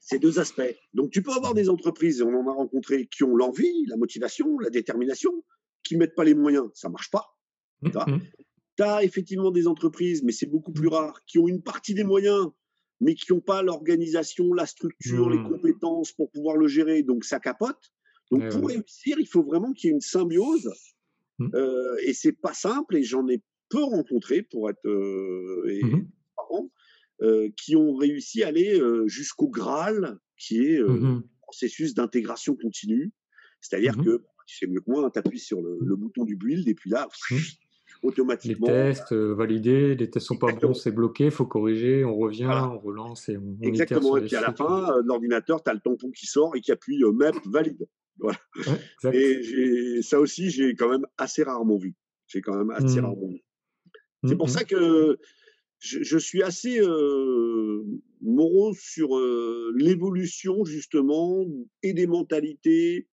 [0.00, 0.74] ces deux aspects.
[0.94, 4.58] Donc, tu peux avoir des entreprises, on en a rencontré, qui ont l'envie, la motivation,
[4.60, 5.30] la détermination,
[5.82, 7.36] qui mettent pas les moyens, ça marche pas.
[7.84, 12.04] Tu as effectivement des entreprises, mais c'est beaucoup plus rare, qui ont une partie des
[12.04, 12.46] moyens,
[13.00, 15.48] mais qui n'ont pas l'organisation, la structure, les mmh.
[15.48, 17.02] compétences pour pouvoir le gérer.
[17.02, 17.92] Donc, ça capote.
[18.30, 20.72] Donc, pour réussir, il faut vraiment qu'il y ait une symbiose.
[21.38, 21.48] Mmh.
[21.54, 26.08] Euh, et c'est pas simple, et j'en ai peu rencontré, pour être euh, et, mmh
[27.22, 33.10] euh, qui ont réussi à aller euh, jusqu'au Graal, qui est le processus d'intégration continue.
[33.62, 36.36] C'est-à-dire que, tu sais mieux que moi, hein, tu appuies sur le, le, bouton du
[36.36, 37.08] build, et puis là,
[38.06, 38.66] automatiquement.
[38.68, 42.16] Les tests euh, validés, les tests sont pas bons, c'est bloqué, il faut corriger, on
[42.16, 44.16] revient, on relance et on Exactement.
[44.16, 46.72] Et puis à la fin, euh, l'ordinateur, tu as le tampon qui sort et qui
[46.72, 47.86] appuie euh, MEP valide.
[48.18, 48.38] Voilà.
[49.12, 51.94] et ça aussi, j'ai quand même assez rarement vu.
[52.28, 53.04] J'ai quand même assez mmh.
[53.04, 53.44] rarement vu.
[54.24, 54.50] C'est mmh, pour mmh.
[54.52, 55.18] ça que
[55.80, 56.80] je, suis assez
[58.22, 59.10] morose sur
[59.74, 61.44] l'évolution justement
[61.82, 63.06] et des mentalités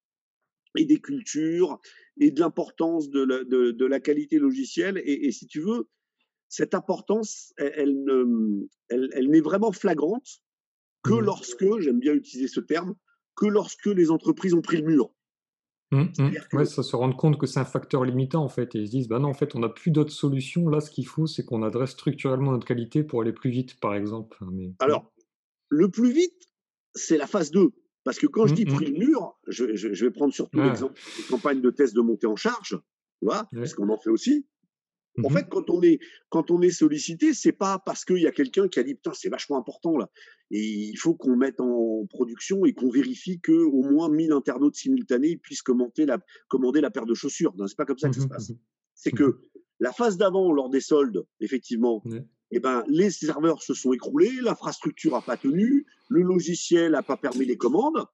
[0.77, 1.82] et des cultures
[2.19, 3.26] et de l'importance de,
[3.71, 5.02] de, la qualité logicielle.
[5.04, 5.89] Et, si tu veux,
[6.49, 8.06] cette importance, elle,
[8.89, 10.41] elle, elle, n'est vraiment flagrante
[11.04, 12.95] que mmh lorsque, j'aime bien utiliser ce terme,
[13.36, 15.13] que lorsque les entreprises ont pris le mur.
[15.91, 16.32] Mmh, mmh.
[16.54, 18.91] Ouais, ça se rendre compte que c'est un facteur limitant en fait, et ils se
[18.91, 20.67] disent bah non en fait on n'a plus d'autres solutions.
[20.69, 23.93] Là, ce qu'il faut, c'est qu'on adresse structurellement notre qualité pour aller plus vite, par
[23.93, 24.38] exemple.
[24.52, 24.71] Mais...
[24.80, 25.12] Alors,
[25.69, 26.49] le plus vite,
[26.95, 27.69] c'est la phase 2.
[28.03, 28.79] Parce que quand je mmh, dis mmh.
[28.79, 32.35] le mur, je, je, vais prendre surtout l'exemple des campagnes de tests de montée en
[32.35, 32.77] charge,
[33.19, 34.45] tu vois, parce qu'on en fait aussi.
[35.23, 38.25] En mmh fait, quand on est, quand on est sollicité, c'est pas parce qu'il y
[38.25, 40.09] a quelqu'un qui a dit putain, c'est vachement important là.
[40.49, 44.75] Et il faut qu'on mette en production et qu'on vérifie que au moins 1000 internautes
[44.75, 47.53] simultanés puissent commenter la, commander la paire de chaussures.
[47.67, 48.51] C'est pas comme ça que ça se passe.
[48.95, 49.43] C'est que
[49.79, 52.03] la phase d'avant, lors des soldes, effectivement,
[52.55, 57.17] eh ben, les serveurs se sont écroulés, l'infrastructure n'a pas tenu, le logiciel n'a pas
[57.17, 58.05] permis les commandes.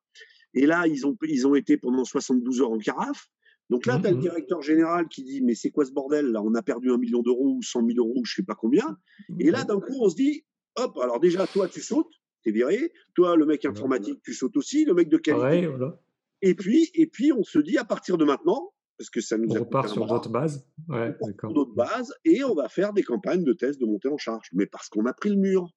[0.54, 3.28] Et là, ils ont, ils ont été pendant 72 heures en carafe.
[3.70, 4.22] Donc là, tu as le mmh, mmh.
[4.22, 7.22] directeur général qui dit Mais c'est quoi ce bordel Là, on a perdu un million
[7.22, 8.98] d'euros ou 100 000 euros, je ne sais pas combien.
[9.40, 10.44] Et là, d'un coup, on se dit
[10.76, 12.92] Hop, alors déjà, toi, tu sautes, tu es viré.
[13.14, 14.86] Toi, le mec informatique, tu sautes aussi.
[14.86, 15.68] Le mec de qualité.
[15.68, 16.00] voilà.
[16.42, 19.50] Et puis, et puis, on se dit À partir de maintenant, parce que ça nous
[19.50, 20.68] on repart sur d'autres bases.
[20.90, 24.50] Ouais, d'autres bases et on va faire des campagnes de tests de montée en charge,
[24.52, 25.72] mais parce qu'on a pris le mur.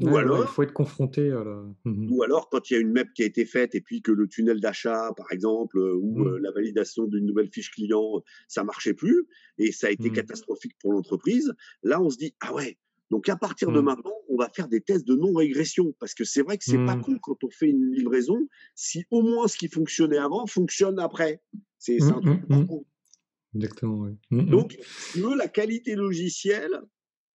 [0.00, 1.62] Ou alors, il faut être confronté à la...
[1.84, 4.02] Mmh ou alors, quand il y a une MEP qui a été faite et puis
[4.02, 6.26] que le tunnel d'achat, par exemple, euh, ou mmh.
[6.26, 9.26] euh, la validation d'une nouvelle fiche client, ça marchait plus
[9.58, 10.14] et ça a été mmh.
[10.14, 11.54] catastrophique pour l'entreprise.
[11.82, 12.78] Là, on se dit ah ouais.
[13.10, 16.42] Donc à partir de maintenant, on va faire des tests de non-régression parce que c'est
[16.42, 19.68] vrai que c'est pas cool quand on fait une livraison si au moins ce qui
[19.68, 21.40] fonctionnait avant fonctionne après.
[21.86, 22.42] C'est un truc
[23.54, 24.08] Exactement.
[24.30, 24.46] Oui.
[24.46, 24.76] Donc,
[25.34, 26.82] la qualité logicielle,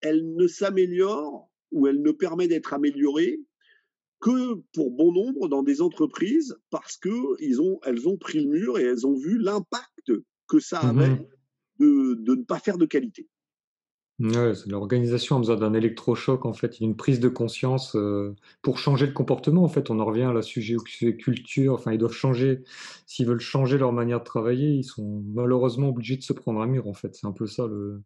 [0.02, 3.40] elle ne s'améliore ou elle ne permet d'être améliorée
[4.20, 7.10] que pour bon nombre dans des entreprises parce que
[7.60, 10.12] ont, elles ont pris le mur et elles ont vu l'impact
[10.48, 11.28] que ça mmh avait
[11.80, 13.28] de, de, ne pas faire de qualité.
[14.22, 19.08] Ouais, l'organisation a besoin d'un électrochoc, en fait, une prise de conscience euh, pour changer
[19.08, 19.64] le comportement.
[19.64, 20.76] En fait, on en revient à la sujet
[21.18, 21.74] culture.
[21.74, 22.62] Enfin, ils doivent changer.
[23.08, 26.68] S'ils veulent changer leur manière de travailler, ils sont malheureusement obligés de se prendre un
[26.68, 26.88] mur.
[26.88, 28.04] En fait, c'est un peu ça le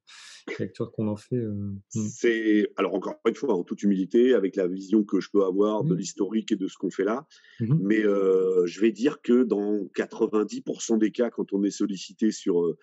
[0.59, 1.35] lecture qu'on en fait.
[1.35, 2.07] Euh, hmm.
[2.07, 5.83] C'est alors encore une fois en toute humilité, avec la vision que je peux avoir
[5.83, 7.27] de l'historique et de ce qu'on fait là.
[7.59, 12.31] Mmh Mais euh, je vais dire que dans 90% des cas, quand on est sollicité
[12.31, 12.75] sur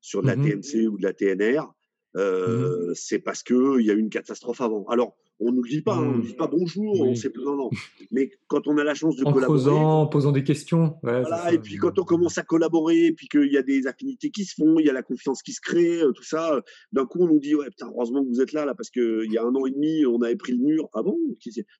[0.00, 1.74] sur de la mmh TMC ou de la TNR,
[2.16, 4.86] Mmh euh, c'est parce qu'il y a eu une catastrophe avant.
[4.88, 6.22] Alors, on ne nous dit pas, hein, on ne mmh.
[6.22, 7.70] dit pas bonjour, on sait non, non.
[8.10, 11.58] Mais quand on a la chance de en collaborer, en posant des questions, voilà, et
[11.58, 14.54] puis quand on commence à collaborer, et puis qu'il y a des affinités qui se
[14.54, 16.54] font, il y a la confiance qui se crée, euh, tout ça.
[16.54, 18.88] Euh, d'un coup, on nous dit ouais, putain, heureusement que vous êtes là, là, parce
[18.88, 20.88] qu'il y a un an et demi, on avait pris le mur.
[20.94, 21.18] Ah bon?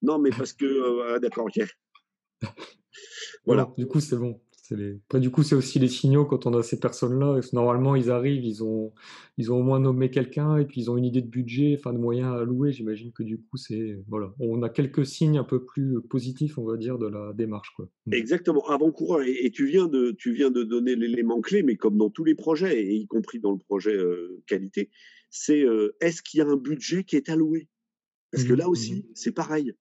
[0.02, 1.66] Non, mais parce que d'accord, ok.
[3.46, 3.72] voilà.
[3.78, 4.38] du coup, c'est bon.
[4.72, 7.40] Après, du coup, c'est aussi les signaux quand on a ces personnes-là.
[7.52, 8.92] Normalement, ils arrivent, ils ont,
[9.38, 11.92] ils ont au moins nommé quelqu'un et puis ils ont une idée de budget, enfin
[11.92, 12.72] de moyens à louer.
[12.72, 16.64] J'imagine que du coup, c'est voilà, on a quelques signes un peu plus positifs, on
[16.64, 17.88] va dire, de la démarche, quoi.
[18.06, 18.14] Mm.
[18.14, 19.22] Exactement, avant-coureur.
[19.26, 22.34] Et, tu viens de, tu viens de donner l'élément clé, mais comme dans tous les
[22.34, 24.90] projets, et y compris dans le projet euh, qualité,
[25.30, 27.68] c'est euh, est-ce qu'il y a un budget qui est alloué?
[28.32, 29.72] Parce que mmh là aussi, mmh c'est pareil.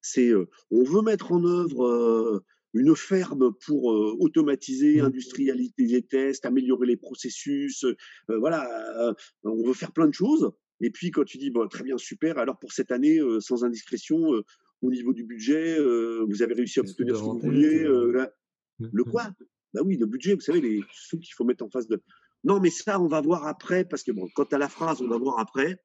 [0.00, 2.42] C'est euh, on veut mettre en œuvre
[2.74, 5.04] une ferme pour euh, automatiser, mmh.
[5.06, 7.84] industrialiser les tests, améliorer les processus.
[7.84, 8.68] Euh, voilà,
[9.08, 10.50] euh, on veut faire plein de choses.
[10.80, 12.38] Et puis quand tu dis bon, très bien, super.
[12.38, 14.32] Alors pour cette année, sans indiscrétion,
[14.80, 17.84] au niveau du budget, vous avez réussi à obtenir ce que vous vouliez.
[17.84, 19.10] Mmh, le mmh.
[19.10, 19.30] quoi?
[19.74, 20.34] Bah oui, le budget.
[20.34, 22.02] Vous savez, les sous qu'il faut mettre en face de.
[22.44, 25.02] non, mais ça, on va voir après, parce que bon, quand tu as la phrase,
[25.02, 25.76] on va voir après.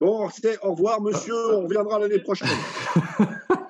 [0.00, 2.48] Bon, c'est au revoir, monsieur, on reviendra l'année prochaine.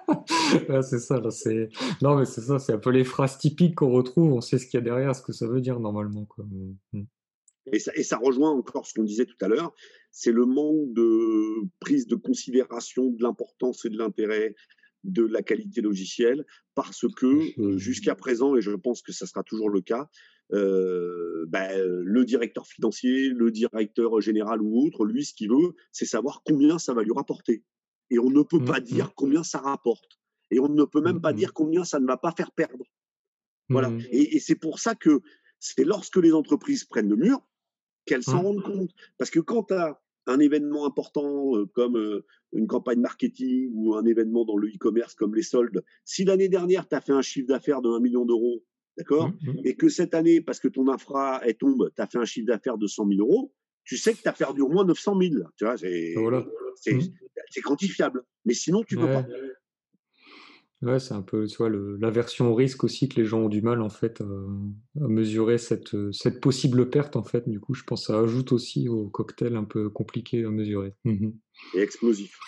[0.83, 1.69] c'est ça, là, c'est...
[2.03, 4.67] Non, mais c'est ça, c'est un peu les phrases typiques qu'on retrouve, on sait ce
[4.67, 6.25] qu'il y a derrière, ce que ça veut dire normalement.
[6.25, 6.47] Quoi.
[6.93, 7.03] Mm.
[7.73, 9.75] Et, ça, et ça rejoint encore ce qu'on disait tout à l'heure,
[10.11, 14.55] c'est le manque de prise de considération de l'importance et de l'intérêt
[15.05, 19.69] de la qualité logicielle, parce que jusqu'à présent, et je pense que ça sera toujours
[19.69, 20.09] le cas,
[20.53, 21.71] euh, ben,
[22.05, 26.79] le directeur financier, le directeur général ou autre, lui, ce qu'il veut, c'est savoir combien
[26.79, 27.63] ça va lui rapporter.
[28.11, 28.85] Et on ne peut mmh, pas mmh.
[28.85, 30.21] dire combien ça rapporte.
[30.51, 32.85] Et on ne peut même pas mmh, dire combien ça ne va pas faire perdre.
[33.69, 33.91] Voilà.
[34.11, 35.21] Et, c'est pour ça que
[35.59, 37.41] c'est lorsque les entreprises prennent le mur
[38.05, 38.91] qu'elles s'en rendent compte.
[39.19, 43.95] Parce que quand tu as un événement important euh, comme euh, une campagne marketing ou
[43.95, 47.23] un événement dans le e-commerce comme les soldes, si l'année dernière, tu as fait un
[47.23, 48.63] chiffre d'affaires de 1 million d'euros,
[48.99, 49.31] d'accord
[49.65, 52.47] Et que cette année, parce que ton infra elle tombe, tu as fait un chiffre
[52.47, 53.53] d'affaires de 100 000 euros,
[53.85, 55.35] tu sais que tu as perdu au moins 900 000.
[55.57, 56.15] Tu vois, c'est
[57.51, 58.25] c'est quantifiable.
[58.45, 59.27] Mais sinon, tu ne peux pas.
[60.85, 63.49] Ouais, c'est un peu tu vois, la version au risque aussi que les gens ont
[63.49, 67.49] du mal en fait à, mesurer cette, cette, possible perte en fait.
[67.49, 70.93] Du coup, je pense que ça ajoute aussi au cocktail un peu compliqué à mesurer.
[71.05, 71.31] Mmh
[71.75, 72.39] Et explosif.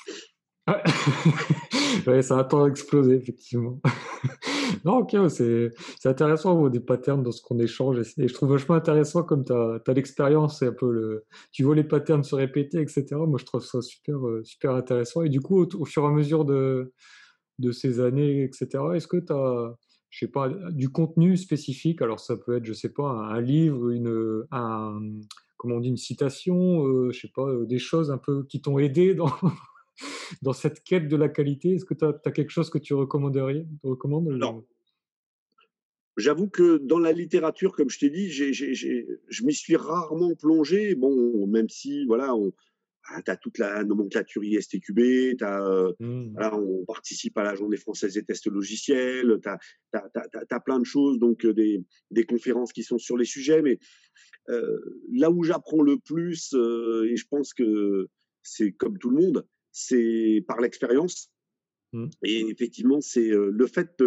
[2.06, 3.80] ouais, ça attend d'exploser effectivement.
[4.84, 5.72] non, ok, c'est
[6.04, 9.80] intéressant des patterns dans ce qu'on échange et, je trouve vachement intéressant comme tu as,
[9.86, 11.24] as l'expérience et un peu le.
[11.52, 13.06] Tu vois les patterns se répéter, etc.
[13.12, 16.10] Moi, je trouve ça super, euh, super intéressant et du coup, au fur et à
[16.10, 16.92] mesure de
[17.58, 18.68] de ces années, etc.
[18.94, 19.76] Est-ce que tu as,
[20.10, 22.02] je sais pas, du contenu spécifique?
[22.02, 25.00] Alors ça peut être, je sais pas, un livre, une, un,
[25.56, 28.60] comment on dit, une citation, euh, je sais pas, euh, des choses un peu qui
[28.60, 29.30] t'ont aidé dans,
[30.42, 31.74] dans cette quête de la qualité?
[31.74, 34.64] Est-ce que tu as, quelque chose que tu recommanderais recommandes Non.
[36.16, 40.94] J'avoue que dans la littérature, comme je t'ai dit, je m'y suis rarement plongé.
[40.94, 42.54] Bon, même si, voilà, on,
[43.24, 46.36] tu as toute la nomenclature ISTQB, as, mmh.
[46.52, 51.46] on participe à la journée française des tests logiciels, tu as, plein de choses, donc
[51.46, 53.78] des, des, conférences qui sont sur les sujets, mais
[54.48, 54.78] euh,
[55.12, 58.08] là où j'apprends le plus, euh, et je pense que
[58.42, 61.32] c'est comme tout le monde, c'est par l'expérience.
[61.92, 62.06] Mmh.
[62.24, 64.02] Et effectivement, c'est euh, le fait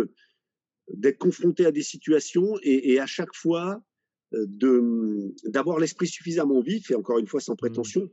[0.93, 3.83] d'être confronté à des situations et, et à chaque fois
[4.31, 8.09] d'avoir l'esprit suffisamment vif, et encore une fois sans mmh.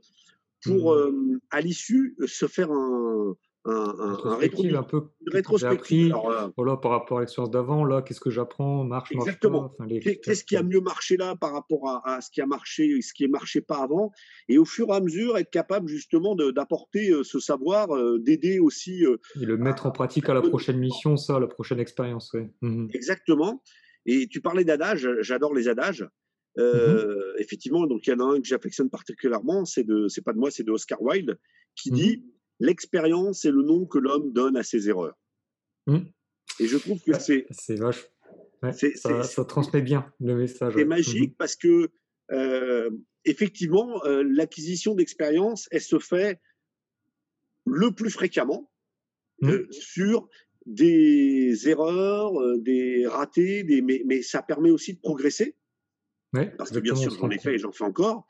[0.63, 0.97] Pour, mmh.
[0.97, 6.15] euh, à l'issue, se faire un, un, un, un peu rétrospective.
[6.15, 9.73] Euh, voilà, par rapport à l'expérience d'avant, là, qu'est-ce que j'apprends Marche, Exactement.
[10.01, 13.13] Qu'est-ce qui a mieux marché là par rapport à, à, ce qui a marché, ce
[13.13, 14.11] qui ne marchait pas avant?
[14.47, 17.89] Et au fur et à mesure, être capable justement d'apporter euh, ce savoir,
[18.19, 19.03] d'aider aussi.
[19.03, 22.41] et le mettre en pratique à la prochaine mission, ça, la prochaine expérience, oui.
[22.61, 23.61] Mmh Exactement.
[24.05, 26.07] Et tu parlais d'adages, j'adore les adages.
[26.57, 30.23] Mmh euh, effectivement, donc il y en a un que j'affectionne particulièrement, c'est de, c'est
[30.23, 31.37] pas de moi, c'est de Oscar Wilde,
[31.75, 32.25] qui mmh dit
[32.59, 35.15] l'expérience est le nom que l'homme donne à ses erreurs.
[35.85, 35.99] Mmh.
[36.59, 38.09] Et je trouve que c'est, c'est vache.
[38.95, 40.73] ça, ça, transmet bien le message.
[40.75, 41.91] C'est magique parce que
[42.31, 42.89] euh,
[43.23, 46.41] effectivement, euh, l'acquisition d'expérience, elle se fait
[47.67, 48.71] le plus fréquemment
[49.69, 50.27] sur
[50.65, 55.55] des erreurs, des ratés, des, mais, mais, ça permet aussi de progresser.
[56.57, 58.27] Parce que bien sûr, j'en ai fait et j'en fais encore.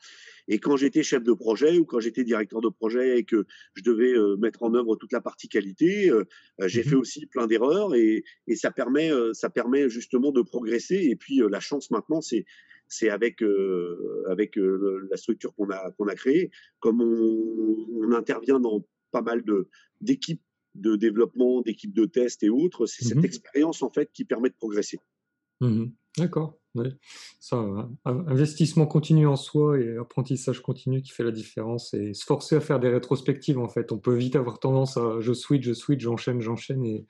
[0.48, 3.82] Et quand j'étais chef de projet ou quand j'étais directeur de projet et que je
[3.82, 6.24] devais euh, mettre en œuvre toute la partie qualité, euh,
[6.60, 10.40] euh, j'ai mmh fait aussi plein d'erreurs et, et, ça permet, ça permet justement de
[10.40, 10.96] progresser.
[10.96, 12.46] Et puis la chance maintenant, c'est
[12.90, 13.42] c'est avec
[14.28, 19.44] avec la structure qu'on a qu'on a créée, comme on, on, intervient dans pas mal
[19.44, 19.68] de
[20.00, 20.42] d'équipes
[20.74, 24.48] de développement, d'équipes de test et autres, c'est cette mmh expérience en fait qui permet
[24.48, 24.98] de progresser.
[25.60, 26.58] Mmh D'accord.
[27.40, 27.64] Ça,
[28.04, 32.60] investissement continu en soi et apprentissage continu qui fait la différence et se forcer à
[32.60, 33.92] faire des rétrospectives en fait.
[33.92, 37.06] On peut vite avoir tendance à je switch, je switch, j'enchaîne, j'enchaîne et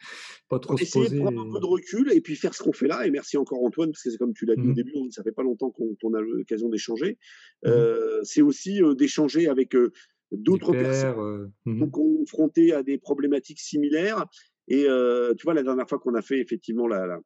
[0.49, 1.19] pas trop se poser.
[1.19, 3.07] prendre un peu de recul et puis faire ce qu'on fait là.
[3.07, 5.23] Et merci encore Antoine parce que c'est comme tu l'as dit au mmh début, ça
[5.23, 7.19] fait pas longtemps qu'on a l'occasion d'échanger.
[7.65, 9.93] Mmh euh, c'est aussi euh, d'échanger avec euh,
[10.31, 14.27] d'autres personnes mmh confrontées à des problématiques similaires.
[14.71, 17.19] Et tu vois, la dernière fois qu'on a fait effectivement la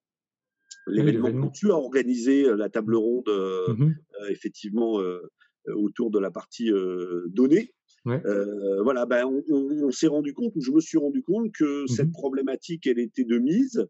[0.86, 5.00] l'événement que tu as organisé, euh, la table ronde, euh, mmh euh, effectivement,
[5.74, 6.70] autour de la partie
[7.26, 7.72] données.
[8.04, 12.12] voilà, ben, on, s'est rendu compte, ou je me suis rendu compte que mmh cette
[12.12, 13.86] problématique, elle était de mise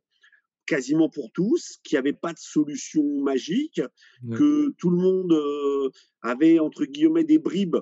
[0.65, 3.81] quasiment pour tous, qu'il n'y avait pas de solution magique,
[4.33, 5.35] que tout le monde
[6.23, 7.79] avait entre guillemets des bribes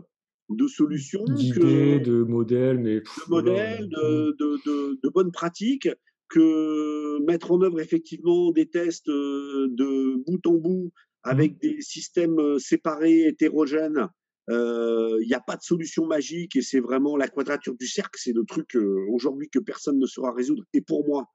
[0.48, 5.88] de solutions, de modèles, mais de modèles, de, de, de, de, bonnes pratiques,
[6.30, 12.58] que mettre en œuvre effectivement des tests euh, de bout en bout avec des systèmes
[12.58, 14.08] séparés, hétérogènes,
[14.48, 18.18] il n'y a pas de solution magique et c'est vraiment la quadrature du cercle.
[18.18, 18.74] C'est le truc
[19.12, 20.64] aujourd'hui que personne ne saura résoudre.
[20.72, 21.26] Et pour moi,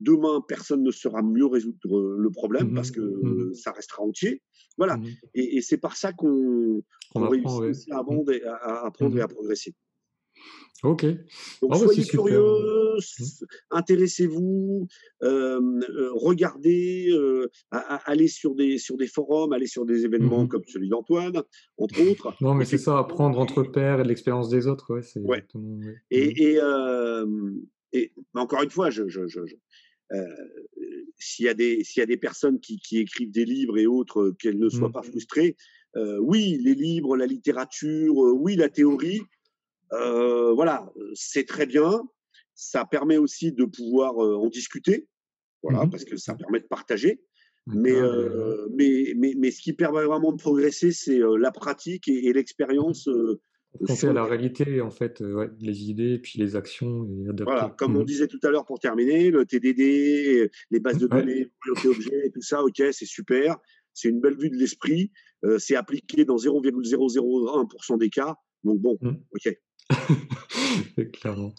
[0.00, 4.42] demain, personne ne saura mieux résoudre le problème mmh parce que mmh ça restera entier.
[4.78, 4.96] Voilà.
[4.96, 6.82] Mmh et, c'est par ça qu'on
[7.14, 9.74] réussit à, apprendre et à progresser.
[10.84, 11.06] Ok.
[11.62, 13.44] Donc ah soyez curieux, mmh.
[13.70, 14.86] intéressez-vous,
[15.22, 15.58] euh,
[16.12, 20.90] regardez, euh, allez sur des, sur des forums, allez sur des événements mmh comme celui
[20.90, 21.42] d'Antoine,
[21.78, 22.34] entre autres.
[22.42, 25.00] Non, mais c'est ça, apprendre entre pairs et l'expérience des autres.
[25.16, 25.46] Ouais,
[26.10, 26.58] Et,
[27.92, 29.40] et, encore une fois, je, je, je,
[31.18, 33.86] s'il y, a des, s'il y a des personnes qui, qui, écrivent des livres et
[33.86, 34.92] autres, qu'elles ne soient mmh.
[34.92, 35.56] pas frustrées,
[36.20, 39.22] oui, les livres, la littérature, oui, la théorie,
[39.92, 42.02] euh, voilà, c'est très bien.
[42.54, 45.08] Ça permet aussi de pouvoir euh, en discuter,
[45.62, 47.20] voilà, mmh parce que ça permet de partager.
[47.68, 53.08] Euh, mais, mais, mais, ce qui permet vraiment de progresser, c'est la pratique et, l'expérience.
[53.86, 55.20] Penser à la réalité, en fait,
[55.58, 57.08] les idées, puis les actions.
[57.42, 61.06] Voilà, comme on mmh disait tout à l'heure pour terminer, le TDD, les bases de
[61.06, 63.56] données, les objets, tout ça, ok, c'est super.
[63.94, 65.10] C'est une belle vue de l'esprit.
[65.58, 68.36] c'est appliqué dans 0,001% des cas.
[68.62, 69.12] Donc bon, mmh.
[69.32, 69.58] ok.
[71.12, 71.54] Clairement.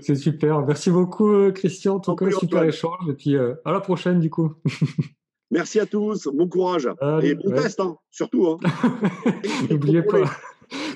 [0.00, 0.64] c'est super.
[0.66, 1.96] Merci beaucoup, euh, Christian.
[1.96, 3.08] En tout cas, super échange.
[3.08, 4.54] Et puis, euh, à la prochaine, du coup.
[5.50, 6.28] Merci à tous.
[6.28, 6.88] Bon courage.
[7.22, 8.46] et bon test, hein, surtout.
[8.48, 8.58] Hein.
[9.70, 10.30] N'oubliez pas,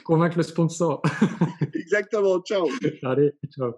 [0.05, 1.00] convaincre le sponsor.
[1.74, 2.40] Exactement.
[2.40, 2.68] Ciao.
[3.03, 3.72] Allez, ciao.